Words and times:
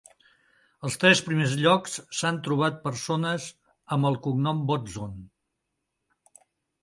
En 0.05 0.87
els 0.87 0.95
tres 1.01 1.19
primers 1.25 1.51
llocs 1.65 1.97
s'han 2.19 2.39
trobat 2.47 2.79
persones 2.87 3.45
amb 3.97 4.09
el 4.11 4.17
cognom 4.29 4.63
Botzon. 4.71 5.19